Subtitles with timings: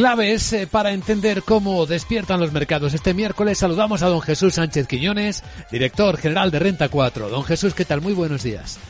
[0.00, 2.94] Claves eh, para entender cómo despiertan los mercados.
[2.94, 7.28] Este miércoles saludamos a don Jesús Sánchez Quiñones, director general de Renta 4.
[7.28, 8.00] Don Jesús, ¿qué tal?
[8.00, 8.80] Muy buenos días.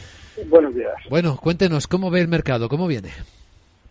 [0.47, 0.95] Buenos días.
[1.11, 2.69] Bueno, cuéntenos, ¿cómo ve el mercado?
[2.69, 3.09] ¿Cómo viene?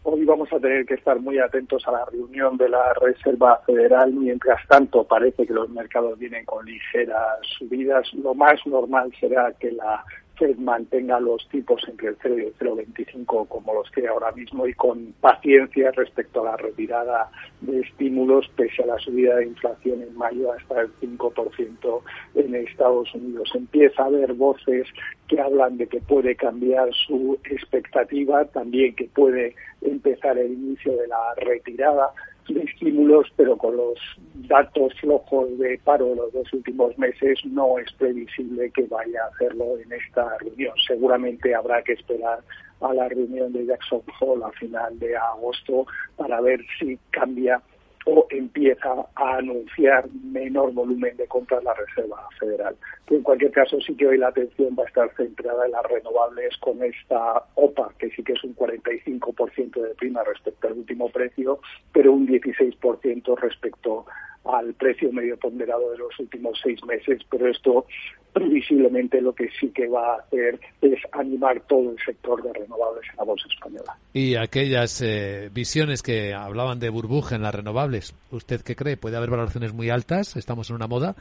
[0.04, 4.14] Hoy vamos a tener que estar muy atentos a la reunión de la Reserva Federal.
[4.14, 8.08] Mientras tanto, parece que los mercados vienen con ligeras subidas.
[8.14, 10.06] Lo más normal será que la
[10.40, 14.66] Fed mantenga los tipos entre el 0 y el 0,25 como los tiene ahora mismo
[14.66, 17.30] y con paciencia respecto a la retirada
[17.60, 22.02] de estímulos pese a la subida de inflación en mayo hasta el 5%
[22.36, 23.52] en Estados Unidos.
[23.54, 24.88] Empieza a haber voces
[25.28, 31.08] que hablan de que puede cambiar su expectativa, también que puede empezar el inicio de
[31.08, 32.14] la retirada
[32.54, 34.00] de estímulos, pero con los
[34.48, 39.28] datos flojos de paro de los dos últimos meses no es previsible que vaya a
[39.28, 40.74] hacerlo en esta reunión.
[40.88, 42.40] Seguramente habrá que esperar
[42.82, 47.62] a la reunión de Jackson Hole a final de agosto para ver si cambia
[48.10, 52.76] o empieza a anunciar menor volumen de compras la Reserva Federal.
[53.10, 56.58] en cualquier caso sí que hoy la atención va a estar centrada en las renovables
[56.58, 61.60] con esta OPA, que sí que es un 45% de prima respecto al último precio,
[61.94, 64.06] pero un 16% respecto
[64.46, 67.86] al precio medio ponderado de los últimos seis meses, pero esto
[68.34, 73.10] previsiblemente lo que sí que va a hacer es animar todo el sector de renovables
[73.10, 73.98] en la bolsa española.
[74.14, 78.98] Y aquellas eh, visiones que hablaban de burbuja en las renovables, ¿usted qué cree?
[78.98, 80.36] ¿Puede haber valoraciones muy altas?
[80.36, 81.16] ¿Estamos en una moda?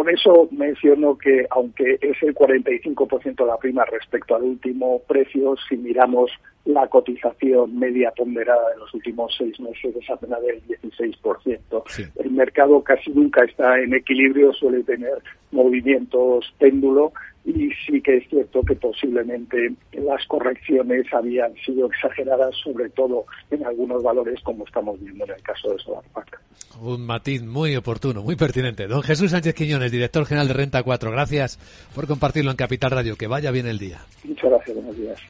[0.00, 5.76] Por eso menciono que aunque es el 45% la prima respecto al último precio, si
[5.76, 6.30] miramos
[6.64, 12.12] la cotización media ponderada de los últimos seis meses es apenas del 16%.
[12.16, 15.18] El mercado casi nunca está en equilibrio, suele tener
[15.52, 17.12] movimientos péndulo
[17.44, 23.64] y sí que es cierto que posiblemente las correcciones habían sido exageradas, sobre todo en
[23.64, 26.40] algunos valores, como estamos viendo en el caso de SolarPac.
[26.82, 28.86] Un matiz muy oportuno, muy pertinente.
[28.86, 31.58] Don Jesús Sánchez Quiñones, director general de Renta 4, gracias
[31.94, 33.16] por compartirlo en Capital Radio.
[33.16, 33.98] Que vaya bien el día.
[34.24, 35.20] Muchas gracias, buenos días.